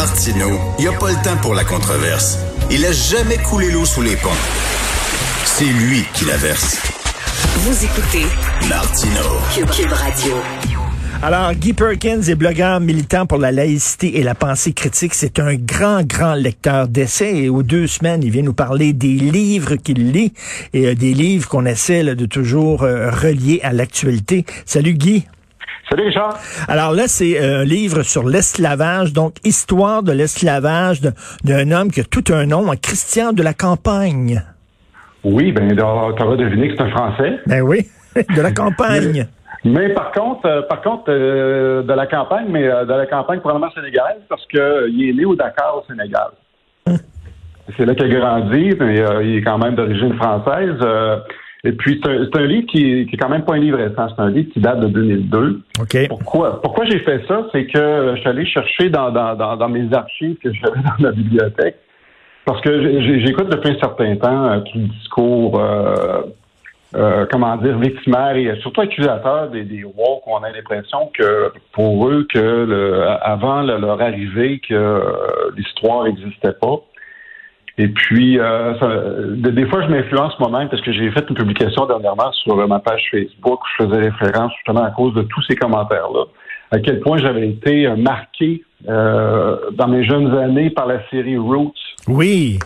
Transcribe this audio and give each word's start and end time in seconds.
Martineau, 0.00 0.58
il 0.78 0.86
n'y 0.86 0.88
a 0.88 0.98
pas 0.98 1.10
le 1.10 1.22
temps 1.22 1.36
pour 1.42 1.54
la 1.54 1.62
controverse. 1.62 2.38
Il 2.70 2.86
a 2.86 2.90
jamais 2.90 3.36
coulé 3.36 3.70
l'eau 3.70 3.84
sous 3.84 4.00
les 4.00 4.16
ponts. 4.16 4.30
C'est 5.44 5.66
lui 5.66 6.06
qui 6.14 6.24
la 6.24 6.38
verse. 6.38 6.80
Vous 7.56 7.84
écoutez 7.84 8.24
Martineau. 8.66 9.36
Cube 9.52 9.92
Radio. 9.92 10.36
Alors, 11.22 11.52
Guy 11.52 11.74
Perkins 11.74 12.22
est 12.22 12.34
blogueur 12.34 12.80
militant 12.80 13.26
pour 13.26 13.36
la 13.36 13.52
laïcité 13.52 14.18
et 14.18 14.22
la 14.22 14.34
pensée 14.34 14.72
critique. 14.72 15.12
C'est 15.12 15.38
un 15.38 15.54
grand, 15.56 16.02
grand 16.02 16.32
lecteur 16.32 16.88
d'essais 16.88 17.36
et 17.36 17.48
aux 17.50 17.62
deux 17.62 17.86
semaines, 17.86 18.22
il 18.22 18.30
vient 18.30 18.40
nous 18.40 18.54
parler 18.54 18.94
des 18.94 19.18
livres 19.18 19.76
qu'il 19.76 20.12
lit 20.12 20.32
et 20.72 20.86
euh, 20.86 20.94
des 20.94 21.12
livres 21.12 21.46
qu'on 21.46 21.66
essaie 21.66 22.02
là, 22.02 22.14
de 22.14 22.24
toujours 22.24 22.84
euh, 22.84 23.10
relier 23.10 23.60
à 23.62 23.74
l'actualité. 23.74 24.46
Salut 24.64 24.94
Guy. 24.94 25.26
Salut 25.90 26.06
Richard. 26.06 26.38
Alors 26.68 26.92
là, 26.92 27.08
c'est 27.08 27.40
euh, 27.40 27.62
un 27.62 27.64
livre 27.64 28.02
sur 28.02 28.28
l'esclavage, 28.28 29.12
donc 29.12 29.34
histoire 29.44 30.04
de 30.04 30.12
l'esclavage 30.12 31.00
d'un 31.42 31.70
homme 31.72 31.90
qui 31.90 32.00
a 32.00 32.04
tout 32.04 32.32
un 32.32 32.46
nom, 32.46 32.70
un 32.70 32.76
Christian 32.76 33.32
de 33.32 33.42
la 33.42 33.54
campagne. 33.54 34.40
Oui, 35.24 35.50
ben 35.50 35.68
tu 35.76 35.82
auras 35.82 36.36
deviné 36.36 36.68
que 36.68 36.76
c'est 36.76 36.82
un 36.82 36.90
Français. 36.90 37.40
Ben 37.46 37.62
oui, 37.62 37.88
de 38.14 38.40
la 38.40 38.52
campagne. 38.52 39.26
Mais 39.64 39.92
par 39.92 40.12
contre, 40.12 40.46
euh, 40.46 40.62
par 40.62 40.80
contre, 40.80 41.04
euh, 41.08 41.82
de 41.82 41.92
la 41.92 42.06
campagne, 42.06 42.46
mais 42.48 42.66
euh, 42.66 42.84
de 42.84 42.92
la 42.94 43.06
campagne 43.06 43.40
probablement 43.40 43.70
sénégalaise, 43.72 44.22
parce 44.28 44.46
que 44.46 44.58
euh, 44.58 44.88
il 44.88 45.10
est 45.10 45.12
né 45.12 45.24
au 45.24 45.34
Dakar, 45.34 45.76
au 45.76 45.84
Sénégal. 45.86 46.28
C'est 47.76 47.84
là 47.84 47.94
qu'il 47.94 48.16
a 48.16 48.20
grandi, 48.20 48.74
mais 48.80 48.96
il 49.22 49.36
est 49.36 49.42
quand 49.42 49.58
même 49.58 49.76
d'origine 49.76 50.14
française. 50.14 50.76
Euh, 51.64 51.68
et 51.68 51.72
puis, 51.72 52.00
c'est 52.02 52.10
un, 52.10 52.24
c'est 52.24 52.40
un 52.40 52.46
livre 52.46 52.66
qui, 52.66 53.06
qui 53.06 53.14
est 53.14 53.18
quand 53.18 53.28
même 53.28 53.44
pas 53.44 53.54
un 53.54 53.58
livre 53.58 53.78
récent, 53.78 54.08
c'est 54.14 54.22
un 54.22 54.30
livre 54.30 54.50
qui 54.52 54.60
date 54.60 54.80
de 54.80 54.88
2002. 54.88 55.60
OK. 55.80 56.08
Pourquoi, 56.08 56.60
pourquoi 56.62 56.84
j'ai 56.86 56.98
fait 57.00 57.22
ça? 57.28 57.46
C'est 57.52 57.66
que 57.66 57.78
euh, 57.78 58.14
je 58.16 58.20
suis 58.20 58.28
allé 58.28 58.46
chercher 58.46 58.88
dans, 58.90 59.10
dans, 59.10 59.34
dans, 59.34 59.56
dans 59.56 59.68
mes 59.68 59.92
archives 59.92 60.36
que 60.42 60.52
j'avais 60.52 60.80
dans 60.98 61.04
la 61.06 61.12
bibliothèque. 61.12 61.76
Parce 62.46 62.60
que 62.62 63.00
j'écoute 63.24 63.48
depuis 63.50 63.70
un 63.70 63.78
certain 63.78 64.16
temps 64.16 64.46
euh, 64.46 64.60
tout 64.60 64.78
le 64.78 64.84
discours, 64.86 65.60
euh, 65.60 66.22
euh, 66.96 67.26
comment 67.30 67.56
dire, 67.58 67.78
victimaire 67.78 68.34
et 68.34 68.58
surtout 68.62 68.80
accusateur 68.80 69.50
des, 69.50 69.62
des 69.62 69.84
woke. 69.84 70.22
On 70.26 70.38
a 70.38 70.50
l'impression 70.50 71.10
que 71.16 71.52
pour 71.72 72.08
eux, 72.08 72.26
que 72.32 72.38
le, 72.38 73.04
avant 73.22 73.60
le- 73.62 73.78
leur 73.78 74.00
arrivée, 74.00 74.58
que 74.66 74.74
euh, 74.74 75.00
l'histoire 75.56 76.04
n'existait 76.04 76.54
pas. 76.60 76.76
Et 77.82 77.88
puis, 77.88 78.38
euh, 78.38 78.78
ça- 78.78 79.50
des 79.58 79.66
fois, 79.70 79.80
je 79.82 79.88
m'influence 79.88 80.34
moi-même 80.38 80.68
parce 80.68 80.82
que 80.82 80.92
j'ai 80.92 81.10
fait 81.12 81.24
une 81.30 81.36
publication 81.36 81.86
dernièrement 81.86 82.30
sur 82.42 82.54
euh, 82.58 82.66
ma 82.66 82.78
page 82.80 83.02
Facebook 83.10 83.58
où 83.62 83.66
je 83.72 83.84
faisais 83.84 84.00
référence 84.10 84.52
justement 84.58 84.84
à 84.84 84.90
cause 84.90 85.14
de 85.14 85.22
tous 85.22 85.42
ces 85.48 85.56
commentaires-là. 85.56 86.24
À 86.72 86.78
quel 86.78 87.00
point 87.00 87.16
j'avais 87.18 87.48
été 87.48 87.86
euh, 87.86 87.96
marqué 87.96 88.62
euh, 88.88 89.56
dans 89.80 89.88
mes 89.88 90.04
jeunes 90.04 90.30
années 90.46 90.70
par 90.70 90.86
la 90.86 90.98
série 91.10 91.36
Roots. 91.38 91.72
Oui, 92.06 92.58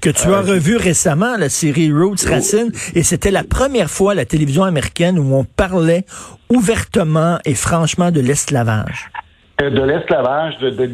que 0.00 0.10
tu 0.10 0.28
as 0.28 0.38
Euh, 0.38 0.52
revu 0.54 0.76
récemment, 0.76 1.34
la 1.38 1.48
série 1.48 1.90
Roots 1.92 2.24
Racine, 2.28 2.70
et 2.94 3.02
c'était 3.02 3.30
la 3.30 3.44
première 3.44 3.90
fois 3.90 4.12
à 4.12 4.14
la 4.14 4.24
télévision 4.24 4.64
américaine 4.64 5.18
où 5.18 5.34
on 5.34 5.44
parlait 5.44 6.04
ouvertement 6.50 7.38
et 7.44 7.54
franchement 7.54 8.10
de 8.10 8.20
l'esclavage. 8.20 9.10
Euh, 9.60 9.70
de 9.70 9.82
l'esclavage, 9.82 10.56
de, 10.58 10.70
de 10.70 10.86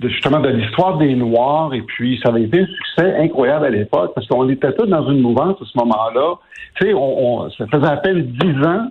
de- 0.00 0.08
justement 0.08 0.38
de 0.38 0.48
l'histoire 0.48 0.96
des 0.98 1.14
Noirs, 1.14 1.74
et 1.74 1.82
puis 1.82 2.20
ça 2.22 2.28
avait 2.28 2.42
été 2.44 2.60
un 2.60 2.66
succès 2.66 3.16
incroyable 3.18 3.66
à 3.66 3.70
l'époque, 3.70 4.12
parce 4.14 4.26
qu'on 4.28 4.48
était 4.48 4.72
tous 4.74 4.86
dans 4.86 5.10
une 5.10 5.20
mouvance 5.20 5.56
à 5.60 5.64
ce 5.64 5.76
moment-là. 5.78 6.34
Tu 6.76 6.86
sais, 6.86 6.94
on, 6.94 7.40
on- 7.42 7.50
ça 7.50 7.66
faisait 7.66 7.86
à 7.90 7.96
peine 7.96 8.22
dix 8.22 8.64
ans 8.64 8.86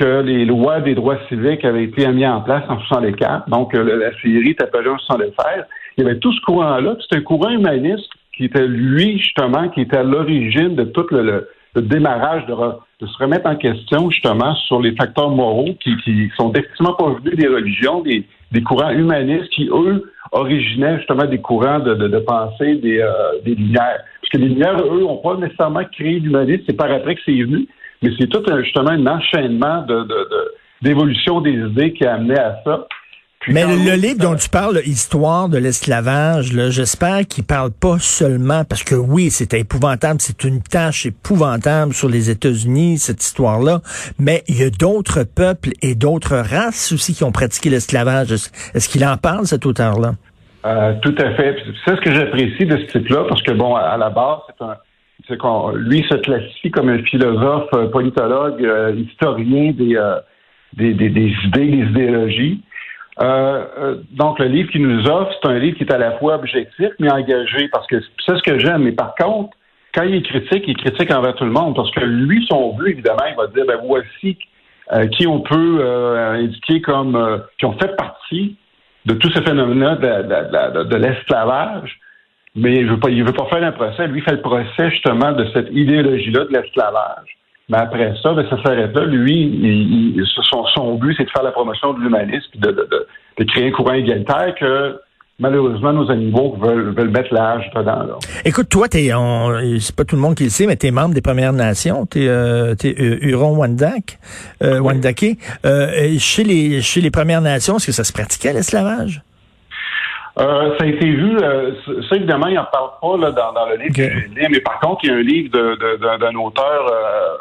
que 0.00 0.22
les 0.22 0.44
lois 0.46 0.80
des 0.80 0.94
droits 0.94 1.18
civiques 1.28 1.64
avaient 1.64 1.84
été 1.84 2.08
mises 2.08 2.26
en 2.26 2.40
place 2.40 2.64
en 2.68 2.80
64. 2.80 3.48
Donc, 3.50 3.74
euh, 3.74 3.82
la 3.84 4.10
série 4.22 4.50
est 4.50 4.62
apparue 4.62 4.88
en 4.88 4.98
76. 4.98 5.64
Il 5.98 6.04
y 6.04 6.06
avait 6.06 6.18
tout 6.18 6.32
ce 6.32 6.40
courant-là. 6.40 6.96
C'est 7.08 7.18
un 7.18 7.20
courant 7.22 7.50
humaniste 7.50 8.08
qui 8.36 8.46
était, 8.46 8.66
lui, 8.66 9.18
justement, 9.18 9.68
qui 9.68 9.82
était 9.82 9.98
à 9.98 10.02
l'origine 10.02 10.74
de 10.74 10.84
tout 10.84 11.06
le, 11.10 11.22
le- 11.22 11.48
le 11.76 11.82
démarrage 11.82 12.46
de, 12.46 12.54
de 12.54 13.06
se 13.06 13.18
remettre 13.18 13.48
en 13.50 13.56
question, 13.56 14.08
justement, 14.08 14.54
sur 14.54 14.80
les 14.80 14.94
facteurs 14.94 15.30
moraux 15.30 15.74
qui, 15.82 15.96
qui 16.04 16.30
sont 16.36 16.48
définitivement 16.50 16.94
pas 16.94 17.10
venus 17.14 17.36
des 17.36 17.48
religions, 17.48 18.00
des, 18.00 18.24
des 18.54 18.62
courants 18.62 18.90
humanistes 18.90 19.50
qui, 19.50 19.68
eux, 19.68 20.10
originaient 20.32 20.96
justement 20.98 21.26
des 21.26 21.40
courants 21.40 21.80
de, 21.80 21.94
de, 21.94 22.08
de 22.08 22.18
pensée 22.20 22.76
des, 22.76 23.00
euh, 23.00 23.12
des 23.44 23.54
Lumières. 23.56 24.00
Parce 24.20 24.30
que 24.32 24.38
les 24.38 24.48
Lumières, 24.48 24.80
eux, 24.80 25.00
n'ont 25.00 25.16
pas 25.16 25.36
nécessairement 25.36 25.84
créé 25.92 26.20
l'humanisme, 26.20 26.62
c'est 26.66 26.76
par 26.76 26.90
après 26.90 27.16
que 27.16 27.20
c'est 27.24 27.32
venu, 27.32 27.66
mais 28.00 28.10
c'est 28.18 28.28
tout 28.28 28.42
un, 28.48 28.62
justement 28.62 28.90
un 28.90 29.06
enchaînement 29.06 29.82
de, 29.82 30.06
d'évolution 30.82 31.40
des 31.40 31.54
idées 31.54 31.92
qui 31.92 32.06
a 32.06 32.14
amené 32.14 32.38
à 32.38 32.60
ça. 32.64 32.86
Puis 33.44 33.52
Mais 33.52 33.64
le, 33.66 33.94
livre 33.94 34.20
dont 34.20 34.36
tu 34.36 34.48
parles, 34.48 34.80
Histoire 34.86 35.50
de 35.50 35.58
l'esclavage, 35.58 36.54
là, 36.54 36.70
j'espère 36.70 37.26
qu'il 37.26 37.44
parle 37.44 37.72
pas 37.72 37.98
seulement 37.98 38.64
parce 38.64 38.82
que 38.82 38.94
oui, 38.94 39.28
c'est 39.28 39.52
épouvantable, 39.52 40.18
c'est 40.20 40.44
une 40.44 40.62
tâche 40.62 41.04
épouvantable 41.04 41.92
sur 41.92 42.08
les 42.08 42.30
États-Unis, 42.30 42.96
cette 42.96 43.22
histoire-là, 43.22 43.80
mais 44.18 44.42
il 44.48 44.58
y 44.58 44.64
a 44.64 44.70
d'autres 44.70 45.24
peuples 45.24 45.70
et 45.82 45.94
d'autres 45.94 46.36
races 46.36 46.90
aussi 46.92 47.12
qui 47.12 47.22
ont 47.22 47.32
pratiqué 47.32 47.68
l'esclavage. 47.68 48.32
Est-ce 48.32 48.88
qu'il 48.88 49.04
en 49.04 49.18
parle, 49.18 49.46
cet 49.46 49.66
auteur-là? 49.66 50.14
Euh, 50.64 50.94
tout 51.02 51.14
à 51.18 51.34
fait. 51.34 51.56
C'est 51.84 51.96
ce 51.96 52.00
que 52.00 52.14
j'apprécie 52.14 52.64
de 52.64 52.78
ce 52.78 52.98
type-là, 52.98 53.26
parce 53.28 53.42
que 53.42 53.52
bon, 53.52 53.74
à, 53.74 53.98
la 53.98 54.08
base, 54.08 54.38
c'est 54.48 54.64
un, 54.64 54.76
c'est 55.28 55.36
qu'on, 55.36 55.72
lui 55.72 56.02
se 56.10 56.16
classifie 56.16 56.70
comme 56.70 56.88
un 56.88 57.02
philosophe, 57.02 57.68
euh, 57.74 57.88
politologue, 57.88 58.64
euh, 58.64 58.94
historien 58.96 59.72
des, 59.72 59.96
euh, 59.96 60.18
des, 60.72 60.94
des, 60.94 61.10
des 61.10 61.34
idées, 61.44 61.66
des 61.66 61.90
idéologies. 61.90 62.62
Euh, 63.20 63.64
euh, 63.78 63.96
donc, 64.10 64.38
le 64.38 64.46
livre 64.46 64.70
qu'il 64.70 64.82
nous 64.86 65.06
offre, 65.06 65.32
c'est 65.40 65.48
un 65.48 65.58
livre 65.58 65.76
qui 65.76 65.84
est 65.84 65.92
à 65.92 65.98
la 65.98 66.12
fois 66.18 66.34
objectif, 66.34 66.88
mais 66.98 67.10
engagé, 67.12 67.68
parce 67.68 67.86
que 67.86 68.00
c'est 68.26 68.36
ce 68.36 68.42
que 68.42 68.58
j'aime. 68.58 68.82
Mais 68.82 68.92
par 68.92 69.14
contre, 69.14 69.56
quand 69.94 70.02
il 70.02 70.16
est 70.16 70.22
critique, 70.22 70.64
il 70.66 70.76
critique 70.76 71.12
envers 71.12 71.34
tout 71.34 71.44
le 71.44 71.52
monde, 71.52 71.76
parce 71.76 71.90
que 71.92 72.00
lui, 72.00 72.44
son 72.50 72.74
but, 72.74 72.90
évidemment, 72.90 73.24
il 73.30 73.36
va 73.36 73.46
dire, 73.46 73.64
ben 73.66 73.78
voici 73.84 74.36
euh, 74.92 75.06
qui 75.06 75.26
on 75.26 75.40
peut 75.40 75.78
euh, 75.80 76.32
indiquer 76.32 76.80
comme 76.80 77.14
euh, 77.14 77.38
qui 77.58 77.66
ont 77.66 77.78
fait 77.78 77.94
partie 77.96 78.56
de 79.06 79.14
tout 79.14 79.30
ce 79.30 79.40
phénomène-là 79.42 79.96
de, 79.96 80.84
de- 80.84 80.96
l'esclavage, 80.96 81.98
mais 82.56 82.76
il 82.76 82.86
veut 82.86 82.98
pas, 82.98 83.10
il 83.10 83.24
veut 83.24 83.32
pas 83.32 83.46
faire 83.46 83.62
un 83.62 83.72
procès. 83.72 84.06
Lui, 84.08 84.20
il 84.20 84.24
fait 84.24 84.32
le 84.36 84.40
procès 84.40 84.90
justement 84.90 85.32
de 85.32 85.46
cette 85.52 85.68
idéologie-là 85.70 86.44
de 86.46 86.52
l'esclavage. 86.52 87.36
Mais 87.68 87.78
après 87.78 88.12
ça, 88.22 88.32
ben, 88.34 88.46
ça 88.50 88.62
s'arrête 88.62 88.94
là. 88.94 89.04
Lui, 89.06 89.40
il- 89.40 90.16
il- 90.18 90.24
son, 90.50 90.64
son 90.66 90.94
but, 90.96 91.14
c'est 91.16 91.24
de 91.24 91.30
faire 91.30 91.42
la 91.42 91.52
promotion 91.52 91.94
de 91.94 92.00
l'humanisme, 92.00 92.50
de, 92.56 92.70
de, 92.70 92.88
de, 92.90 93.06
de 93.38 93.44
créer 93.44 93.68
un 93.68 93.70
courant 93.70 93.94
égalitaire 93.94 94.54
que 94.60 94.96
malheureusement 95.40 95.92
nos 95.92 96.10
animaux 96.10 96.56
veulent, 96.60 96.94
veulent 96.94 97.10
mettre 97.10 97.32
l'âge 97.34 97.68
dedans. 97.74 98.04
Là. 98.04 98.18
Écoute, 98.44 98.68
toi, 98.68 98.86
t'es, 98.86 99.10
c'est 99.80 99.96
pas 99.96 100.04
tout 100.04 100.14
le 100.14 100.22
monde 100.22 100.34
qui 100.36 100.44
le 100.44 100.50
sait, 100.50 100.66
mais 100.66 100.76
t'es 100.76 100.90
membre 100.90 101.14
des 101.14 101.22
Premières 101.22 101.54
Nations, 101.54 102.06
euh, 102.16 102.74
euh, 102.84 103.18
Huron-Wendat, 103.22 104.18
euh, 104.62 104.78
Wendake. 104.80 105.38
Euh, 105.64 105.90
et 105.96 106.18
chez 106.18 106.44
les, 106.44 106.82
chez 106.82 107.00
les 107.00 107.10
Premières 107.10 107.40
Nations, 107.40 107.76
est-ce 107.78 107.86
que 107.86 107.92
ça 107.92 108.04
se 108.04 108.12
pratiquait 108.12 108.52
l'esclavage? 108.52 109.22
Euh, 110.40 110.76
ça 110.78 110.84
a 110.84 110.88
été 110.88 111.06
vu, 111.08 111.36
euh, 111.40 111.70
ça 112.08 112.16
évidemment, 112.16 112.48
il 112.48 112.54
n'en 112.56 112.64
parle 112.64 112.90
pas 113.00 113.16
là, 113.24 113.30
dans, 113.30 113.52
dans 113.52 113.66
le 113.68 113.76
livre 113.76 113.94
que 113.94 114.02
j'ai 114.02 114.28
lu, 114.34 114.46
mais 114.50 114.58
par 114.60 114.80
contre, 114.80 115.00
il 115.04 115.10
y 115.10 115.12
a 115.12 115.16
un 115.16 115.22
livre 115.22 115.48
de- 115.52 115.76
de- 115.76 116.18
d'un 116.18 116.34
auteur 116.34 116.90
euh, 116.92 117.36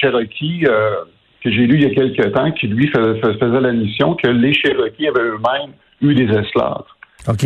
Cherokee 0.00 0.64
euh, 0.66 0.96
que 1.42 1.50
j'ai 1.50 1.66
lu 1.66 1.76
il 1.76 1.82
y 1.82 1.86
a 1.86 1.94
quelques 1.94 2.32
temps 2.32 2.50
qui, 2.52 2.66
lui, 2.66 2.88
fais- 2.88 3.14
fais- 3.20 3.34
faisait 3.38 3.60
la 3.60 3.72
mission 3.72 4.14
que 4.14 4.28
les 4.28 4.52
Cherokees 4.54 5.08
avaient 5.08 5.20
eux-mêmes 5.28 5.72
eu 6.00 6.14
des 6.14 6.32
esclaves. 6.36 6.84
OK. 7.28 7.44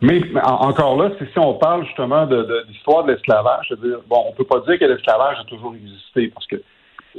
Mais 0.00 0.20
en- 0.44 0.68
encore 0.68 0.96
là, 1.02 1.10
c'est 1.18 1.30
si 1.32 1.38
on 1.38 1.54
parle 1.54 1.84
justement 1.86 2.26
de, 2.26 2.36
de 2.42 2.64
l'histoire 2.68 3.04
de 3.04 3.12
l'esclavage, 3.12 3.66
c'est-à-dire, 3.68 3.98
bon, 4.08 4.22
on 4.28 4.32
peut 4.32 4.44
pas 4.44 4.60
dire 4.60 4.78
que 4.78 4.84
l'esclavage 4.84 5.38
a 5.40 5.44
toujours 5.44 5.74
existé, 5.74 6.28
parce 6.32 6.46
que 6.46 6.56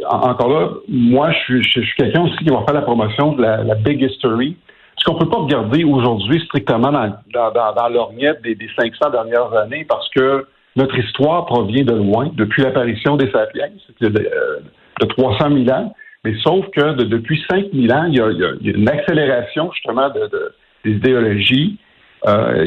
en- 0.05 0.29
encore 0.29 0.49
là, 0.49 0.69
moi, 0.87 1.31
je 1.31 1.37
suis, 1.39 1.63
je, 1.63 1.81
suis 1.81 1.95
quelqu'un 1.97 2.23
aussi 2.23 2.37
qui 2.37 2.49
va 2.49 2.61
faire 2.65 2.75
la 2.75 2.81
promotion 2.83 3.33
de 3.33 3.41
la, 3.41 3.63
la 3.63 3.75
big 3.75 4.01
history. 4.01 4.55
Ce 4.97 5.03
qu'on 5.03 5.15
peut 5.17 5.29
pas 5.29 5.37
regarder 5.37 5.83
aujourd'hui 5.83 6.41
strictement 6.45 6.91
dans, 6.91 7.13
dans, 7.33 7.51
dans, 7.51 7.73
dans 7.73 7.89
l'orniette 7.89 8.41
des, 8.41 8.55
des 8.55 8.69
500 8.79 9.09
dernières 9.11 9.53
années, 9.53 9.85
parce 9.87 10.07
que 10.09 10.45
notre 10.75 10.97
histoire 10.97 11.45
provient 11.45 11.83
de 11.83 11.93
loin, 11.95 12.31
depuis 12.35 12.61
l'apparition 12.63 13.17
des 13.17 13.29
sapiens, 13.31 13.69
c'est 13.99 14.09
de, 14.09 14.19
euh, 14.19 14.59
de 15.01 15.05
300 15.05 15.49
000 15.65 15.69
ans. 15.77 15.93
Mais 16.25 16.33
sauf 16.43 16.65
que 16.71 16.93
de- 16.93 17.05
depuis 17.05 17.41
5 17.49 17.67
000 17.73 17.91
ans, 17.97 18.05
il 18.05 18.15
y 18.15 18.21
a, 18.21 18.29
une 18.77 18.89
accélération 18.89 19.71
justement 19.73 20.09
de, 20.09 20.27
de- 20.27 20.53
des 20.85 20.91
idéologies 20.91 21.77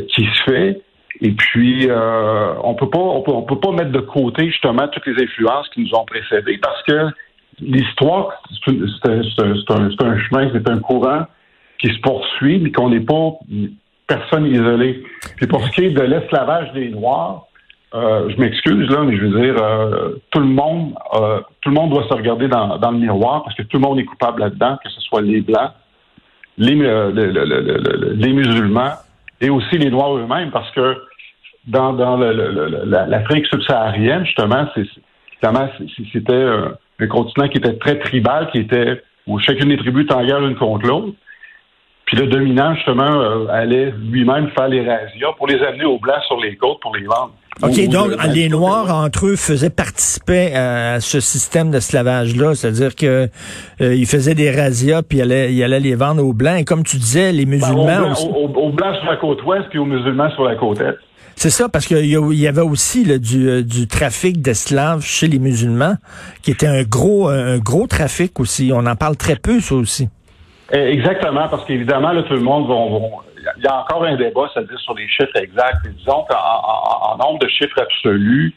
qui 0.08 0.25
se 0.25 0.43
fait. 0.44 0.81
Et 1.20 1.32
puis, 1.32 1.87
on 2.64 2.75
peut 2.75 2.88
pas, 2.88 2.99
on 2.99 3.20
peut, 3.22 3.32
on 3.32 3.43
peut 3.43 3.60
pas 3.60 3.70
mettre 3.72 3.93
de 3.93 4.00
côté 4.00 4.46
justement 4.46 4.88
toutes 4.88 5.06
les 5.06 5.22
influences 5.22 5.69
qui 5.70 5.82
nous 5.82 5.94
ont 5.94 6.05
précédés 6.06 6.58
parce 6.58 6.82
que 6.84 7.08
l'histoire, 7.60 8.31
c'est 8.64 8.72
un, 9.10 9.20
un, 9.20 10.19
chemin, 10.19 10.50
c'est 10.52 10.69
un 10.70 10.78
courant 10.78 11.26
qui 11.78 11.88
se 11.88 12.00
poursuit, 12.00 12.58
mais 12.58 12.72
qu'on 12.72 12.88
n'est 12.90 13.00
pas 13.00 13.32
personne 14.06 14.46
isolée. 14.46 15.02
Puis 15.37 15.46
pour 15.46 15.62
ce 15.66 15.70
qui 15.72 15.84
est 15.84 15.90
de 15.90 16.00
l'esclavage 16.02 16.72
des 16.72 16.88
Noirs, 16.88 17.44
euh, 17.94 18.30
je 18.30 18.40
m'excuse 18.40 18.88
là, 18.90 19.02
mais 19.02 19.16
je 19.16 19.26
veux 19.26 19.40
dire, 19.40 19.62
euh, 19.62 20.14
tout 20.30 20.40
le 20.40 20.46
monde, 20.46 20.94
euh, 21.14 21.40
tout 21.60 21.68
le 21.68 21.74
monde 21.74 21.90
doit 21.90 22.04
se 22.08 22.14
regarder 22.14 22.48
dans, 22.48 22.78
dans, 22.78 22.90
le 22.90 22.98
miroir 22.98 23.42
parce 23.42 23.54
que 23.56 23.62
tout 23.62 23.76
le 23.76 23.82
monde 23.82 23.98
est 23.98 24.04
coupable 24.04 24.40
là-dedans, 24.40 24.78
que 24.82 24.90
ce 24.90 25.00
soit 25.02 25.20
les 25.20 25.40
blancs, 25.40 25.72
les, 26.56 26.74
les 26.74 28.32
musulmans 28.32 28.92
et 29.40 29.50
aussi 29.50 29.78
les 29.78 29.90
Noirs 29.90 30.16
eux-mêmes, 30.16 30.50
parce 30.50 30.70
que 30.70 30.96
dans, 31.66 31.92
dans 31.92 32.16
l'Afrique 32.16 33.46
subsaharienne, 33.46 34.24
justement, 34.24 34.66
c'était 36.12 36.46
un 37.00 37.06
continent 37.08 37.48
qui 37.48 37.58
était 37.58 37.76
très 37.78 37.98
tribal, 37.98 38.48
qui 38.50 38.58
était 38.58 39.02
où 39.26 39.38
chacune 39.38 39.68
des 39.68 39.76
tribus 39.76 40.06
t'engage 40.06 40.42
une 40.42 40.56
contre 40.56 40.86
l'autre. 40.86 41.14
Puis 42.04 42.16
le 42.16 42.26
dominant, 42.26 42.74
justement, 42.74 43.20
euh, 43.20 43.46
allait 43.48 43.92
lui-même 43.92 44.50
faire 44.50 44.68
les 44.68 44.86
razzias 44.86 45.32
pour 45.38 45.46
les 45.46 45.62
amener 45.62 45.84
aux 45.84 45.98
Blancs 45.98 46.22
sur 46.26 46.40
les 46.40 46.56
côtes 46.56 46.80
pour 46.80 46.94
les 46.94 47.04
vendre. 47.04 47.32
OK, 47.62 47.88
donc 47.88 48.10
les 48.34 48.48
Noirs, 48.48 48.92
entre 48.92 49.26
eux, 49.26 49.36
faisaient 49.36 49.70
participer 49.70 50.54
à 50.54 51.00
ce 51.00 51.20
système 51.20 51.70
d'esclavage-là, 51.70 52.54
c'est-à-dire 52.54 52.96
que 52.96 53.28
euh, 53.80 53.94
ils 53.94 54.06
faisaient 54.06 54.34
des 54.34 54.50
razzias, 54.50 55.02
puis 55.02 55.18
ils 55.18 55.22
allaient, 55.22 55.52
ils 55.52 55.62
allaient 55.62 55.80
les 55.80 55.94
vendre 55.94 56.24
aux 56.24 56.32
Blancs. 56.32 56.58
Et 56.58 56.64
comme 56.64 56.82
tu 56.82 56.96
disais, 56.96 57.30
les 57.30 57.44
ben, 57.44 57.52
musulmans... 57.52 58.14
aux, 58.56 58.72
Blancs 58.72 58.96
sur 58.96 59.10
la 59.10 59.16
côte 59.16 59.44
ouest, 59.44 59.64
puis 59.70 59.78
aux 59.78 59.84
musulmans 59.84 60.30
sur 60.30 60.44
la 60.44 60.56
côte 60.56 60.80
est. 60.80 60.96
C'est 61.36 61.50
ça, 61.50 61.68
parce 61.68 61.86
qu'il 61.86 62.04
y 62.04 62.46
avait 62.46 62.62
aussi 62.62 63.04
du, 63.18 63.48
euh, 63.48 63.62
du 63.62 63.86
trafic 63.86 64.42
d'esclaves 64.42 65.02
chez 65.02 65.28
les 65.28 65.38
musulmans, 65.38 65.94
qui 66.42 66.50
était 66.50 66.66
un 66.66 66.82
gros, 66.82 67.28
un 67.28 67.58
gros 67.58 67.86
trafic 67.86 68.38
aussi. 68.40 68.70
On 68.74 68.86
en 68.86 68.96
parle 68.96 69.16
très 69.16 69.36
peu, 69.36 69.60
ça 69.60 69.74
aussi. 69.76 70.08
Eh, 70.72 70.78
exactement, 70.78 71.48
parce 71.48 71.64
qu'évidemment, 71.66 72.12
là, 72.12 72.22
tout 72.22 72.34
le 72.34 72.40
monde 72.40 72.66
va, 72.66 72.74
Il 73.56 73.62
y 73.62 73.66
a 73.66 73.80
encore 73.80 74.04
un 74.04 74.16
débat, 74.16 74.48
c'est-à-dire 74.52 74.78
sur 74.80 74.94
les 74.94 75.08
chiffres 75.08 75.36
exacts. 75.36 75.86
disons 75.96 76.24
qu'en 76.28 77.16
nombre 77.16 77.38
de 77.40 77.48
chiffres 77.48 77.80
absolus, 77.80 78.54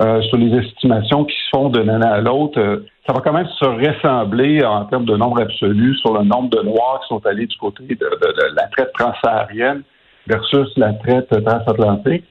euh, 0.00 0.22
sur 0.22 0.38
les 0.38 0.56
estimations 0.56 1.24
qui 1.24 1.36
se 1.36 1.48
font 1.50 1.68
d'une 1.68 1.90
année 1.90 2.06
à 2.06 2.20
l'autre, 2.20 2.58
euh, 2.58 2.86
ça 3.06 3.12
va 3.12 3.20
quand 3.20 3.32
même 3.32 3.48
se 3.48 3.64
ressembler 3.64 4.64
en 4.64 4.84
termes 4.86 5.04
de 5.04 5.16
nombre 5.16 5.42
absolu 5.42 5.96
sur 5.96 6.14
le 6.14 6.24
nombre 6.24 6.48
de 6.48 6.62
Noirs 6.62 7.00
qui 7.02 7.08
sont 7.08 7.26
allés 7.26 7.46
du 7.46 7.56
côté 7.58 7.82
de, 7.86 8.08
la 8.54 8.68
traite 8.68 8.92
transsaharienne 8.94 9.82
versus 10.26 10.68
la 10.76 10.92
traite 10.94 11.28
transatlantique. 11.28 12.24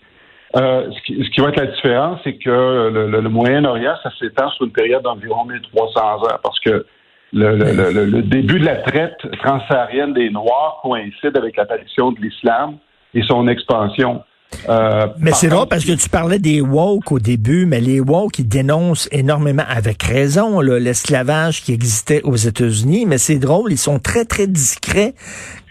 Euh, 0.55 0.89
ce, 0.89 1.29
qui, 1.29 1.41
va 1.41 1.49
être 1.49 1.57
la 1.57 1.67
différence, 1.67 2.19
c'est 2.23 2.37
que 2.37 2.89
le, 2.89 3.29
Moyen-Orient, 3.29 3.93
ça 4.01 4.09
s'étend 4.17 4.49
sur 4.51 4.65
une 4.65 4.71
période 4.71 5.03
d'environ 5.03 5.45
1300 5.45 5.99
ans, 5.99 6.21
parce 6.41 6.59
que 6.61 6.85
le, 7.33 8.21
début 8.21 8.59
de 8.59 8.65
la 8.65 8.77
traite 8.77 9.17
transsaharienne 9.43 10.13
des 10.13 10.29
Noirs 10.29 10.79
coïncide 10.81 11.35
avec 11.35 11.57
l'apparition 11.57 12.11
de 12.11 12.19
l'islam 12.21 12.77
et 13.13 13.21
son 13.23 13.47
expansion. 13.47 14.23
Euh, 14.67 15.07
mais 15.19 15.31
c'est 15.31 15.47
drôle 15.47 15.67
parce 15.67 15.85
que 15.85 15.91
tu 15.91 16.09
parlais 16.09 16.39
des 16.39 16.59
woke 16.59 17.11
au 17.11 17.19
début, 17.19 17.65
mais 17.65 17.81
les 17.81 17.99
woke, 17.99 18.39
ils 18.39 18.47
dénoncent 18.47 19.07
énormément, 19.11 19.63
avec 19.67 20.01
raison, 20.01 20.59
l'esclavage 20.59 21.61
qui 21.61 21.71
existait 21.71 22.21
aux 22.23 22.35
États-Unis, 22.35 23.05
mais 23.05 23.19
c'est 23.19 23.37
drôle, 23.37 23.71
ils 23.71 23.77
sont 23.77 23.99
très, 23.99 24.25
très 24.25 24.47
discrets 24.47 25.13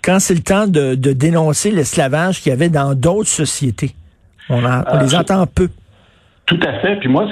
quand 0.02 0.20
c'est 0.20 0.34
le 0.34 0.42
temps 0.42 0.68
de, 0.68 0.94
dénoncer 0.94 1.70
l'esclavage 1.70 2.40
qu'il 2.40 2.50
y 2.50 2.52
avait 2.52 2.68
dans 2.68 2.94
d'autres 2.94 3.28
sociétés. 3.28 3.94
On, 4.48 4.64
on 4.64 4.98
les 5.00 5.14
euh, 5.14 5.18
entend 5.18 5.46
peu. 5.46 5.68
Tout 6.48 6.60
à 6.66 6.80
fait. 6.80 6.96
Puis 6.96 7.10
moi, 7.10 7.26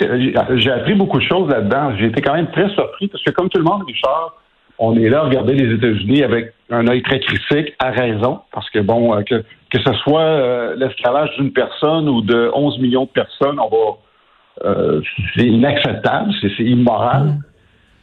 j'ai 0.56 0.70
appris 0.70 0.94
beaucoup 0.94 1.18
de 1.18 1.24
choses 1.24 1.48
là-dedans. 1.48 1.96
J'ai 1.98 2.06
été 2.06 2.20
quand 2.20 2.34
même 2.34 2.50
très 2.50 2.68
surpris 2.68 3.08
parce 3.08 3.24
que 3.24 3.30
comme 3.30 3.48
tout 3.48 3.58
le 3.58 3.64
monde, 3.64 3.82
Richard, 3.86 4.34
on 4.78 4.94
est 4.98 5.08
là 5.08 5.20
à 5.20 5.24
regarder 5.24 5.54
les 5.54 5.74
États-Unis 5.74 6.22
avec 6.22 6.52
un 6.68 6.86
œil 6.86 7.02
très 7.02 7.20
critique, 7.20 7.74
à 7.78 7.90
raison, 7.92 8.40
parce 8.52 8.68
que 8.68 8.80
bon, 8.80 9.14
euh, 9.14 9.22
que, 9.22 9.42
que 9.70 9.80
ce 9.82 9.92
soit 10.04 10.20
euh, 10.20 10.76
l'esclavage 10.76 11.30
d'une 11.38 11.50
personne 11.50 12.10
ou 12.10 12.20
de 12.20 12.50
11 12.52 12.78
millions 12.80 13.04
de 13.04 13.10
personnes, 13.10 13.58
on 13.58 13.68
va, 13.68 14.68
euh, 14.68 15.00
c'est 15.34 15.46
inacceptable, 15.46 16.30
c'est 16.40 16.64
immoral. 16.64 17.38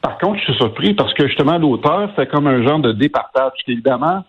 Par 0.01 0.17
contre, 0.17 0.39
je 0.39 0.45
suis 0.45 0.55
surpris 0.55 0.95
parce 0.95 1.13
que 1.13 1.27
justement, 1.27 1.59
l'auteur 1.59 2.09
fait 2.15 2.25
comme 2.25 2.47
un 2.47 2.63
genre 2.63 2.79
de 2.79 2.91
départage. 2.91 3.51
Évidemment, 3.67 4.25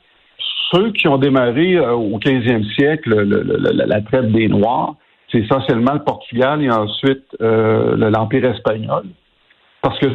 ceux 0.70 0.92
qui 0.92 1.08
ont 1.08 1.16
démarré 1.16 1.80
au 1.80 2.18
15e 2.18 2.64
siècle 2.74 3.14
la 3.72 4.00
traite 4.02 4.30
des 4.32 4.48
Noirs, 4.48 4.96
c'est 5.34 5.40
essentiellement 5.40 5.94
le 5.94 6.04
Portugal 6.04 6.62
et 6.62 6.70
ensuite 6.70 7.24
euh, 7.40 7.96
l'Empire 7.96 8.44
espagnol. 8.44 9.04
Parce 9.82 9.98
que 9.98 10.06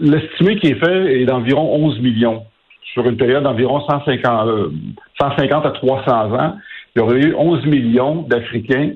l'estimé 0.00 0.56
qui 0.56 0.68
est 0.68 0.84
fait 0.84 1.20
est 1.20 1.24
d'environ 1.24 1.74
11 1.86 2.00
millions 2.00 2.44
sur 2.92 3.06
une 3.06 3.16
période 3.16 3.44
d'environ 3.44 3.80
150, 3.88 4.48
150 5.20 5.64
euh, 5.64 5.68
à 5.68 5.70
300 5.72 6.34
ans. 6.34 6.56
Il 6.94 7.00
y 7.00 7.02
aurait 7.02 7.20
eu 7.20 7.34
11 7.34 7.66
millions 7.66 8.22
d'Africains 8.22 8.92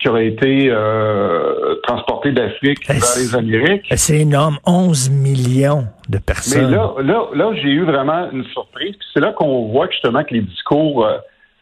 qui 0.00 0.08
auraient 0.08 0.26
été 0.26 0.68
euh, 0.68 1.76
transportés 1.84 2.32
d'Afrique 2.32 2.86
vers 2.88 2.98
les 3.16 3.34
Amériques. 3.34 3.86
C'est 3.94 4.18
énorme, 4.18 4.58
11 4.66 5.10
millions 5.10 5.86
de 6.08 6.18
personnes. 6.18 6.70
Mais 6.70 6.76
là, 6.76 6.94
là, 7.02 7.26
là 7.34 7.50
j'ai 7.54 7.70
eu 7.70 7.84
vraiment 7.84 8.28
une 8.32 8.44
surprise. 8.46 8.96
C'est 9.14 9.20
là 9.20 9.32
qu'on 9.32 9.68
voit 9.68 9.88
justement 9.90 10.24
que 10.24 10.34
les 10.34 10.42
discours 10.42 11.08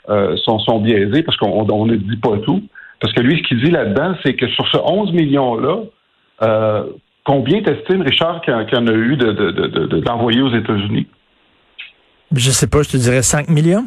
sont, 0.08 0.58
sont 0.58 0.80
biaisés 0.80 1.22
parce 1.22 1.36
qu'on 1.36 1.86
ne 1.86 1.96
dit 1.96 2.16
pas 2.16 2.38
tout. 2.44 2.62
Parce 3.04 3.12
que 3.12 3.20
lui, 3.20 3.36
ce 3.36 3.42
qu'il 3.48 3.62
dit 3.62 3.70
là-dedans, 3.70 4.14
c'est 4.22 4.32
que 4.32 4.48
sur 4.48 4.66
ce 4.68 4.78
11 4.78 5.12
millions-là, 5.12 5.82
euh, 6.40 6.84
combien 7.22 7.62
t'estimes, 7.62 8.00
Richard, 8.00 8.40
qu'il 8.40 8.54
y 8.54 8.76
en 8.76 8.86
a 8.86 8.92
eu 8.92 9.18
d'envoyés 10.06 10.38
de, 10.38 10.44
aux 10.44 10.56
États-Unis? 10.56 11.06
Je 12.34 12.50
sais 12.50 12.66
pas, 12.66 12.82
je 12.82 12.88
te 12.88 12.96
dirais 12.96 13.20
5 13.20 13.50
millions? 13.50 13.84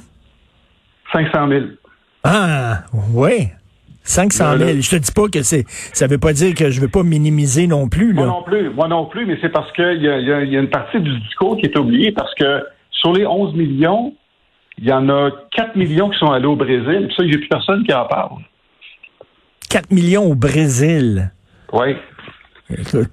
500 1.12 1.48
000. 1.48 1.62
Ah, 2.24 2.82
oui. 3.12 3.48
500 4.04 4.58
000. 4.60 4.70
Je 4.82 4.90
te 4.92 4.96
dis 4.98 5.12
pas 5.12 5.28
que 5.30 5.42
c'est, 5.42 5.66
ça 5.68 6.06
veut 6.06 6.20
pas 6.20 6.34
dire 6.34 6.54
que 6.54 6.70
je 6.70 6.80
veux 6.80 6.88
pas 6.88 7.02
minimiser 7.02 7.66
non 7.66 7.90
plus, 7.90 8.14
Moi 8.14 8.28
non 8.28 8.44
plus, 8.44 8.70
moi 8.70 8.88
non 8.88 9.08
plus, 9.08 9.26
mais 9.26 9.40
c'est 9.42 9.50
parce 9.50 9.72
qu'il 9.72 10.00
y 10.00 10.08
a, 10.08 10.20
y, 10.20 10.32
a, 10.32 10.44
y 10.44 10.56
a 10.56 10.60
une 10.60 10.70
partie 10.70 11.00
du 11.00 11.20
discours 11.22 11.58
qui 11.58 11.66
est 11.66 11.76
oubliée 11.76 12.12
parce 12.12 12.36
que 12.36 12.64
sur 12.92 13.14
les 13.14 13.26
11 13.26 13.56
millions, 13.56 14.14
il 14.78 14.86
y 14.86 14.94
en 14.94 15.10
a 15.10 15.32
4 15.56 15.76
millions 15.76 16.12
qui 16.12 16.20
sont 16.20 16.30
allés 16.30 16.46
au 16.46 16.56
Brésil. 16.56 17.10
ça, 17.18 17.24
il 17.24 17.32
n'y 17.32 17.36
a 17.36 17.40
plus 17.40 17.50
personne 17.50 17.84
qui 17.84 17.92
en 17.96 18.06
parle. 18.06 18.44
4 19.70 19.92
millions 19.92 20.24
au 20.24 20.36
Brésil. 20.36 21.32
Oui. 21.74 21.96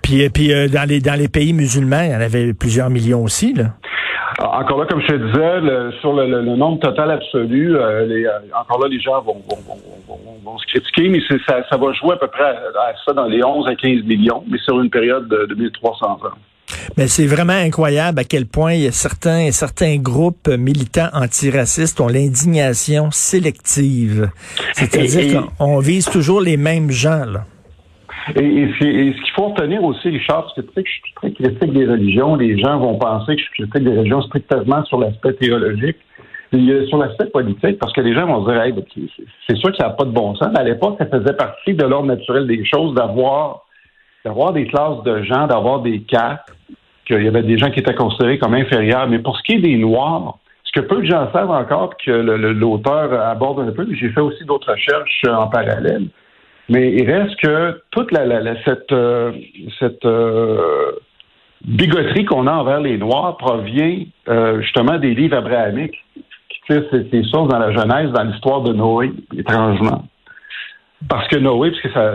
Puis, 0.02 0.28
puis 0.30 0.52
euh, 0.52 0.68
dans, 0.68 0.88
les, 0.88 1.00
dans 1.00 1.18
les 1.18 1.28
pays 1.28 1.52
musulmans, 1.52 2.02
il 2.02 2.10
y 2.10 2.14
en 2.14 2.20
avait 2.20 2.52
plusieurs 2.54 2.90
millions 2.90 3.22
aussi. 3.22 3.54
Là. 3.54 3.74
Ah, 4.40 4.60
encore 4.60 4.80
là, 4.80 4.86
comme 4.86 5.00
je 5.00 5.06
te 5.06 5.14
disais, 5.14 6.00
sur 6.00 6.12
le, 6.12 6.42
nombre 6.56 6.80
total 6.80 7.10
absolu, 7.12 7.76
euh, 7.76 8.06
les, 8.06 8.26
euh, 8.26 8.38
encore 8.58 8.82
là, 8.82 8.88
les 8.88 9.00
gens 9.00 9.20
vont, 9.22 9.40
vont, 10.44 10.58
se 10.58 10.66
critiquer, 10.66 11.08
mais 11.08 11.20
ça, 11.46 11.62
ça, 11.68 11.76
va 11.76 11.92
jouer 11.92 12.12
à 12.12 12.16
peu 12.16 12.26
près 12.26 12.44
à, 12.44 12.94
ça 13.04 13.12
dans 13.12 13.26
les 13.26 13.44
11 13.44 13.68
à 13.68 13.74
15 13.74 14.02
millions, 14.04 14.42
mais 14.48 14.58
sur 14.58 14.80
une 14.80 14.90
période 14.90 15.28
de, 15.28 15.46
de 15.46 15.54
1300 15.54 16.06
ans. 16.06 16.18
Mais 16.97 17.07
c'est 17.07 17.26
vraiment 17.26 17.53
incroyable 17.53 18.19
à 18.19 18.25
quel 18.25 18.47
point 18.47 18.75
il 18.75 18.83
y 18.83 18.87
a 18.87 18.93
certains, 18.93 19.50
certains 19.50 19.97
groupes 19.97 20.49
militants 20.49 21.09
antiracistes 21.12 22.00
ont 22.00 22.09
l'indignation 22.09 23.11
sélective. 23.11 24.31
C'est-à-dire 24.73 25.47
qu'on 25.59 25.79
vise 25.79 26.07
toujours 26.07 26.41
les 26.41 26.57
mêmes 26.57 26.91
gens, 26.91 27.25
là. 27.25 27.45
Et, 28.37 28.69
ce 28.79 28.79
qu'il 28.79 29.33
faut 29.37 29.49
retenir 29.49 29.85
aussi, 29.85 30.09
Richard, 30.09 30.50
c'est 30.55 30.64
que 30.64 30.81
je 30.83 30.91
suis 30.91 31.14
très 31.14 31.33
critique 31.33 31.73
des 31.73 31.87
religions. 31.87 32.37
Les 32.37 32.59
gens 32.59 32.79
vont 32.79 32.97
penser 32.97 33.37
que 33.37 33.41
je 33.41 33.45
suis 33.45 33.69
critique 33.69 33.85
des 33.85 33.99
religions 33.99 34.23
strictement 34.23 34.83
sur 34.87 34.99
l'aspect 34.99 35.35
théologique. 35.35 35.97
sur 36.88 36.99
l'aspect 36.99 37.26
politique, 37.26 37.79
parce 37.79 37.93
que 37.93 38.00
les 38.00 38.14
gens 38.14 38.26
vont 38.26 38.47
dire, 38.47 38.62
hey, 38.62 38.73
ben, 38.73 38.85
c'est 39.47 39.57
sûr 39.57 39.71
que 39.73 39.76
ça 39.76 39.88
n'a 39.88 39.91
pas 39.91 40.05
de 40.05 40.11
bon 40.11 40.35
sens. 40.37 40.49
À 40.55 40.62
l'époque, 40.62 40.97
ça 40.99 41.07
faisait 41.07 41.35
partie 41.35 41.75
de 41.75 41.85
l'ordre 41.85 42.07
naturel 42.07 42.47
des 42.47 42.64
choses 42.64 42.95
d'avoir 42.95 43.64
d'avoir 44.25 44.55
des 44.55 44.67
classes 44.67 45.03
de 45.05 45.23
gens, 45.23 45.47
d'avoir 45.47 45.81
des 45.81 46.00
cas, 46.00 46.41
qu'il 47.04 47.23
y 47.23 47.28
avait 47.28 47.42
des 47.42 47.58
gens 47.58 47.70
qui 47.70 47.80
étaient 47.80 47.94
considérés 47.94 48.38
comme 48.38 48.54
inférieurs. 48.54 49.08
Mais 49.08 49.18
pour 49.18 49.37
ce 49.37 49.42
qui 49.42 49.52
est 49.54 49.61
des 49.61 49.76
Noirs, 49.76 50.38
ce 50.64 50.80
que 50.80 50.87
peu 50.87 51.00
de 51.00 51.06
gens 51.06 51.30
savent 51.32 51.50
encore, 51.50 51.96
que 52.04 52.11
l'auteur 52.11 53.12
aborde 53.20 53.61
un 53.61 53.73
peu, 53.73 53.87
j'ai 53.92 54.11
fait 54.11 54.20
aussi 54.20 54.44
d'autres 54.44 54.73
recherches 54.73 55.23
en 55.28 55.46
parallèle, 55.46 56.08
mais 56.68 56.92
il 56.92 57.11
reste 57.11 57.37
que 57.37 57.80
toute 57.90 58.11
la, 58.11 58.25
cette, 58.64 58.90
euh, 58.92 59.32
cette 59.78 60.04
euh, 60.04 60.92
bigoterie 61.64 62.25
qu'on 62.25 62.46
a 62.46 62.52
envers 62.52 62.80
les 62.80 62.96
Noirs 62.96 63.37
provient 63.37 64.04
euh, 64.28 64.62
justement 64.62 64.99
des 64.99 65.14
livres 65.14 65.37
abrahamiques 65.37 66.02
qui 66.49 66.61
tirent 66.66 66.84
ces, 66.90 67.23
sources 67.25 67.49
dans 67.49 67.58
la 67.58 67.73
Genèse, 67.73 68.11
dans 68.12 68.25
l'histoire 68.25 68.62
de 68.62 68.73
Noé, 68.73 69.12
étrangement. 69.37 70.04
Parce 71.08 71.28
que 71.28 71.37
Noé, 71.37 71.70
parce 71.70 71.82
que 71.82 71.92
ça, 71.92 72.14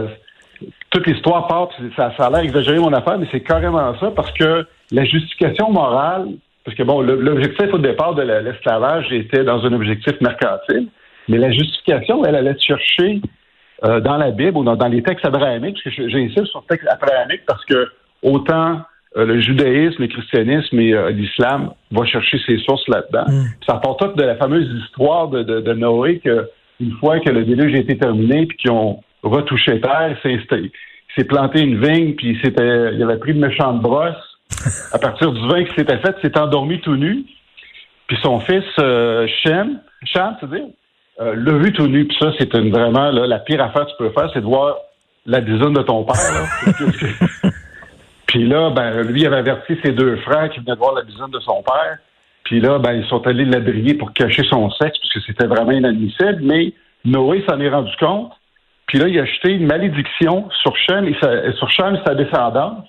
toute 0.89 1.07
l'histoire 1.07 1.47
part, 1.47 1.69
ça, 1.95 2.13
ça 2.17 2.27
a 2.27 2.29
l'air 2.29 2.39
exagéré 2.39 2.79
mon 2.79 2.93
affaire, 2.93 3.17
mais 3.17 3.27
c'est 3.31 3.41
carrément 3.41 3.97
ça, 3.99 4.11
parce 4.11 4.31
que 4.31 4.65
la 4.91 5.05
justification 5.05 5.71
morale, 5.71 6.27
parce 6.65 6.75
que 6.75 6.83
bon, 6.83 7.01
l'objectif 7.01 7.73
au 7.73 7.77
départ 7.77 8.15
de 8.15 8.23
l'esclavage 8.23 9.11
était 9.11 9.43
dans 9.43 9.63
un 9.65 9.73
objectif 9.73 10.19
mercantile, 10.21 10.87
Mais 11.27 11.37
la 11.37 11.51
justification, 11.51 12.25
elle 12.25 12.35
allait 12.35 12.57
chercher 12.59 13.21
euh, 13.85 13.99
dans 14.01 14.17
la 14.17 14.31
Bible 14.31 14.57
ou 14.57 14.63
dans, 14.63 14.87
les 14.87 15.01
textes 15.03 15.25
abrahamiques, 15.25 15.77
parce 15.83 15.95
que 15.95 16.09
j'insiste 16.09 16.47
sur 16.47 16.63
le 16.67 16.75
texte 16.75 16.87
abrahamique 16.89 17.41
parce 17.47 17.63
que 17.65 17.87
autant 18.21 18.81
euh, 19.17 19.25
le 19.25 19.39
judaïsme, 19.39 20.01
le 20.01 20.07
christianisme 20.07 20.79
et 20.79 20.93
euh, 20.93 21.11
l'islam 21.11 21.71
vont 21.91 22.03
chercher 22.03 22.37
ses 22.45 22.57
sources 22.59 22.87
là-dedans. 22.87 23.25
Mm. 23.27 23.45
Ça 23.67 23.75
part 23.75 23.97
tout 23.97 24.11
de 24.13 24.23
la 24.23 24.35
fameuse 24.35 24.67
histoire 24.83 25.29
de, 25.29 25.43
de, 25.43 25.73
Noé 25.73 26.19
que 26.19 26.49
une 26.79 26.91
fois 26.99 27.19
que 27.19 27.29
le 27.29 27.43
déluge 27.43 27.73
a 27.73 27.77
été 27.77 27.97
terminé 27.97 28.45
puis 28.45 28.57
qu'ils 28.57 28.71
ont 28.71 29.01
retouché 29.23 29.81
terre, 29.81 30.15
il 30.25 30.71
s'est 31.15 31.23
planté 31.23 31.61
une 31.61 31.81
vigne 31.83 32.15
puis 32.15 32.31
il, 32.31 32.41
s'était, 32.41 32.93
il 32.93 33.03
avait 33.03 33.17
pris 33.17 33.33
de 33.33 33.39
méchantes 33.39 33.81
brosses. 33.81 34.15
À 34.91 34.97
partir 34.97 35.31
du 35.31 35.47
vin 35.47 35.63
qui 35.63 35.75
s'était 35.75 35.99
fait, 35.99 36.15
il 36.17 36.21
s'est 36.21 36.37
endormi 36.37 36.81
tout 36.81 36.95
nu. 36.95 37.23
Puis 38.07 38.17
son 38.23 38.39
fils 38.39 38.65
euh, 38.79 39.27
Shem, 39.43 39.79
Shem, 40.03 40.35
c'est-à-dire, 40.39 40.65
euh, 41.21 41.35
l'a 41.35 41.53
vu 41.53 41.71
tout 41.71 41.87
nu. 41.87 42.05
Puis 42.05 42.17
ça, 42.19 42.31
c'est 42.39 42.53
une, 42.55 42.71
vraiment 42.71 43.11
là, 43.11 43.27
la 43.27 43.39
pire 43.39 43.61
affaire 43.61 43.85
que 43.85 43.91
tu 43.91 43.97
peux 43.99 44.09
faire, 44.09 44.29
c'est 44.33 44.41
de 44.41 44.45
voir 44.45 44.75
la 45.25 45.41
dizaine 45.41 45.73
de 45.73 45.81
ton 45.83 46.03
père. 46.03 46.15
Puis 48.27 48.47
là, 48.47 48.69
ben, 48.69 49.01
lui 49.03 49.25
avait 49.25 49.37
averti 49.37 49.77
ses 49.83 49.91
deux 49.91 50.17
frères 50.17 50.49
qui 50.49 50.59
venaient 50.59 50.73
de 50.73 50.79
voir 50.79 50.93
la 50.93 51.03
dizaine 51.03 51.31
de 51.31 51.39
son 51.39 51.61
père. 51.63 51.97
Puis 52.43 52.59
là, 52.59 52.79
ben, 52.79 52.93
ils 52.93 53.05
sont 53.05 53.25
allés 53.27 53.45
l'adrier 53.45 53.93
pour 53.93 54.13
cacher 54.13 54.43
son 54.49 54.69
sexe, 54.71 54.97
parce 54.99 55.13
que 55.13 55.19
c'était 55.27 55.47
vraiment 55.47 55.71
inadmissible. 55.71 56.39
Mais 56.41 56.73
Noé 57.05 57.43
s'en 57.47 57.59
est 57.59 57.69
rendu 57.69 57.91
compte. 57.99 58.31
Puis 58.89 58.97
là, 58.97 59.07
il 59.07 59.19
a 59.19 59.25
jeté 59.25 59.53
une 59.53 59.67
malédiction 59.67 60.49
sur 60.63 60.75
Shem 60.75 61.05
et 61.05 61.15
sa, 61.21 61.53
sur 61.53 61.69
Shem 61.69 61.93
et 61.93 61.99
sa 62.03 62.15
descendance. 62.15 62.87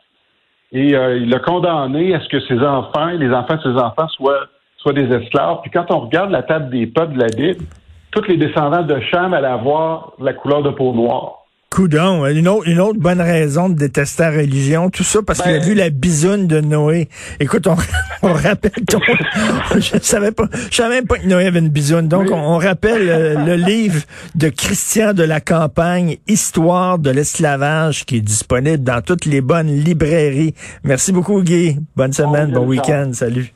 Et 0.73 0.95
euh, 0.95 1.19
il 1.19 1.28
l'a 1.28 1.40
condamné 1.40 2.14
à 2.14 2.21
ce 2.21 2.28
que 2.28 2.40
ses 2.40 2.59
enfants, 2.59 3.09
les 3.09 3.30
enfants 3.30 3.57
de 3.57 3.62
ses 3.62 3.78
enfants, 3.78 4.09
soient 4.09 4.47
soit 4.78 4.95
des 4.95 5.14
esclaves. 5.14 5.59
Puis 5.61 5.71
quand 5.71 5.90
on 5.90 6.00
regarde 6.00 6.30
la 6.30 6.42
table 6.42 6.71
des 6.71 6.87
peuples 6.87 7.12
de 7.12 7.21
la 7.21 7.26
Bible, 7.26 7.66
tous 8.12 8.26
les 8.28 8.38
descendants 8.38 8.83
de 8.83 8.99
Cham 9.12 9.35
allaient 9.35 9.47
avoir 9.47 10.12
la 10.19 10.33
couleur 10.33 10.62
de 10.62 10.71
peau 10.71 10.95
noire. 10.95 11.39
Coudon, 11.71 12.27
une 12.27 12.49
autre, 12.49 12.69
une 12.69 12.81
autre 12.81 12.99
bonne 12.99 13.21
raison 13.21 13.69
de 13.69 13.75
détester 13.75 14.25
la 14.25 14.31
religion, 14.33 14.91
tout 14.91 15.05
ça 15.05 15.21
parce 15.25 15.41
qu'il 15.41 15.53
a 15.53 15.59
ben- 15.59 15.65
vu 15.65 15.75
la 15.75 15.91
bisoune 15.91 16.49
de 16.49 16.61
Noé. 16.61 17.09
Écoute, 17.39 17.69
on, 17.69 17.77
on 18.23 18.33
rappelle, 18.33 18.73
je 19.77 19.99
savais 20.03 20.33
pas, 20.33 20.49
je 20.69 20.75
savais 20.75 20.97
même 20.97 21.07
pas 21.07 21.19
que 21.19 21.29
Noé 21.29 21.47
avait 21.47 21.61
une 21.61 21.69
bisoune. 21.69 22.09
Donc, 22.09 22.29
on, 22.33 22.59
rappelle 22.59 23.09
euh, 23.09 23.45
le 23.45 23.55
livre 23.55 24.03
de 24.35 24.49
Christian 24.49 25.15
de 25.15 25.23
la 25.23 25.41
Campagne, 25.41 26.17
Histoire 26.27 26.99
de 26.99 27.11
l'esclavage, 27.11 28.05
qui 28.05 28.17
est 28.17 28.21
disponible 28.21 28.83
dans 28.83 29.00
toutes 29.00 29.25
les 29.25 29.41
bonnes 29.41 29.73
librairies. 29.73 30.55
Merci 30.83 31.12
beaucoup, 31.12 31.41
Guy. 31.41 31.79
Bonne 31.95 32.12
semaine, 32.12 32.50
bon 32.50 32.67
week-end. 32.67 33.12
Salut. 33.12 33.53